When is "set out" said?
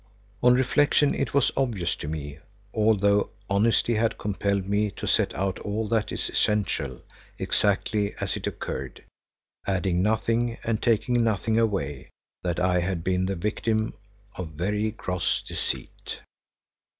5.05-5.59